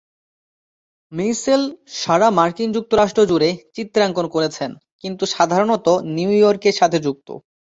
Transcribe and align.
Mitchell 1.11 1.61
সারা 1.95 2.27
মার্কিন 2.37 2.69
যুক্তরাষ্ট্র 2.73 3.21
জুড়ে 3.25 3.49
চিত্রাঙ্কন 3.75 4.25
করেছেন 4.35 4.69
কিন্তু 5.01 5.23
সাধারণত 5.33 5.85
নিউ 6.15 6.31
ইয়র্কের 6.33 6.75
সাথে 6.79 6.97
যুক্ত। 7.05 7.27